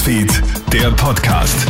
[0.00, 1.66] Newsfeed, der Podcast.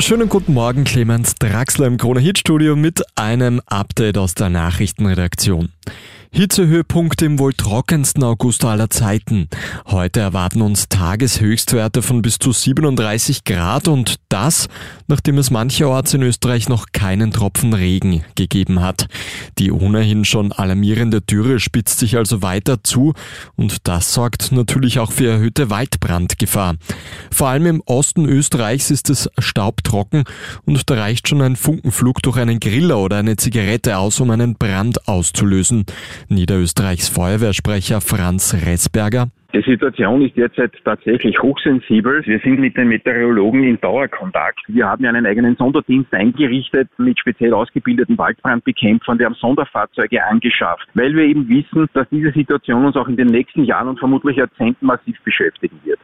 [0.00, 5.70] Schönen guten Morgen, Clemens Draxler im Krone Hit Studio mit einem Update aus der Nachrichtenredaktion.
[6.32, 9.48] Hitzehöhepunkt im wohl trockensten August aller Zeiten.
[9.86, 14.68] Heute erwarten uns Tageshöchstwerte von bis zu 37 Grad und das,
[15.08, 19.08] nachdem es mancherorts in Österreich noch keinen Tropfen Regen gegeben hat.
[19.58, 23.12] Die ohnehin schon alarmierende Dürre spitzt sich also weiter zu
[23.56, 26.76] und das sorgt natürlich auch für erhöhte Waldbrandgefahr.
[27.32, 30.22] Vor allem im Osten Österreichs ist es staubtrocken
[30.64, 34.54] und da reicht schon ein Funkenflug durch einen Griller oder eine Zigarette aus, um einen
[34.54, 35.86] Brand auszulösen.
[36.28, 39.28] Niederösterreichs Feuerwehrsprecher Franz Ressberger.
[39.52, 42.24] Die Situation ist derzeit tatsächlich hochsensibel.
[42.24, 44.60] Wir sind mit den Meteorologen in Dauerkontakt.
[44.68, 49.18] Wir haben ja einen eigenen Sonderdienst eingerichtet mit speziell ausgebildeten Waldbrandbekämpfern.
[49.18, 53.26] Wir haben Sonderfahrzeuge angeschafft, weil wir eben wissen, dass diese Situation uns auch in den
[53.26, 55.98] nächsten Jahren und vermutlich Jahrzehnten massiv beschäftigen wird.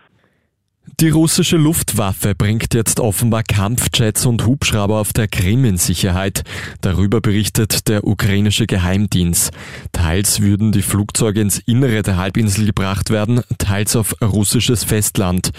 [1.01, 6.43] Die russische Luftwaffe bringt jetzt offenbar Kampfjets und Hubschrauber auf der Krim in Sicherheit.
[6.81, 9.51] Darüber berichtet der ukrainische Geheimdienst.
[9.93, 15.51] Teils würden die Flugzeuge ins Innere der Halbinsel gebracht werden, teils auf russisches Festland.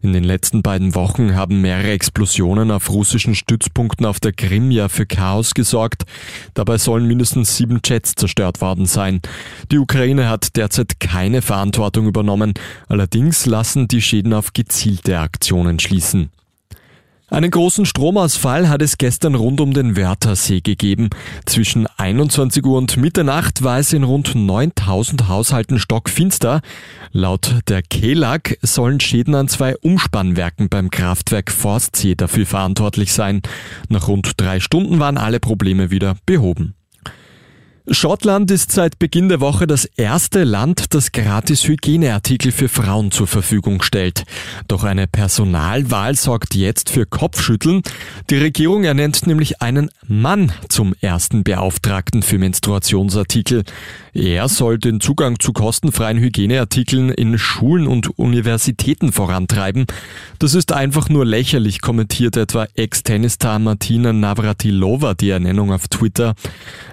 [0.00, 4.88] In den letzten beiden Wochen haben mehrere Explosionen auf russischen Stützpunkten auf der Krim ja
[4.88, 6.04] für Chaos gesorgt.
[6.54, 9.20] Dabei sollen mindestens sieben Jets zerstört worden sein.
[9.70, 12.54] Die Ukraine hat derzeit keine Verantwortung übernommen.
[12.88, 16.30] Allerdings lassen die Schäden auf gezielt gezielte Aktionen schließen.
[17.28, 21.10] Einen großen Stromausfall hat es gestern rund um den Wörthersee gegeben.
[21.44, 26.60] Zwischen 21 Uhr und Mitternacht war es in rund 9000 Haushalten stockfinster.
[27.10, 33.42] Laut der KELAG sollen Schäden an zwei Umspannwerken beim Kraftwerk Forstsee dafür verantwortlich sein.
[33.88, 36.76] Nach rund drei Stunden waren alle Probleme wieder behoben.
[37.88, 43.28] Schottland ist seit Beginn der Woche das erste Land, das gratis Hygieneartikel für Frauen zur
[43.28, 44.24] Verfügung stellt.
[44.66, 47.82] Doch eine Personalwahl sorgt jetzt für Kopfschütteln.
[48.28, 53.62] Die Regierung ernennt nämlich einen Mann zum ersten Beauftragten für Menstruationsartikel.
[54.14, 59.86] Er soll den Zugang zu kostenfreien Hygieneartikeln in Schulen und Universitäten vorantreiben.
[60.40, 66.34] Das ist einfach nur lächerlich, kommentiert etwa Ex-Tennisstar Martina Navratilova die Ernennung auf Twitter.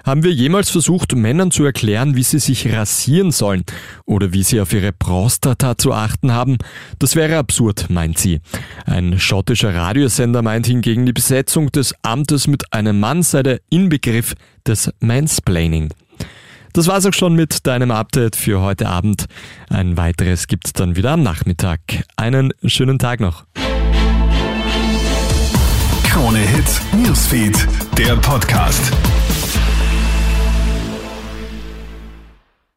[0.04, 3.64] Haben wir jemals versucht, Männern zu erklären, wie sie sich rasieren sollen
[4.04, 6.58] oder wie sie auf ihre Prostata zu achten haben?
[6.98, 8.40] Das wäre absurd, meint sie.
[8.84, 14.34] Ein schottischer Radiosender meint hingegen, die Besetzung des Amtes mit einem Mann sei der Inbegriff
[14.66, 15.88] des Mansplaining.
[16.74, 19.24] Das war's auch schon mit deinem Update für heute Abend.
[19.70, 21.80] Ein weiteres gibt's dann wieder am Nachmittag.
[22.16, 23.46] Einen schönen Tag noch.
[26.02, 27.56] Krone Hits, Newsfeed,
[27.96, 28.92] der Podcast.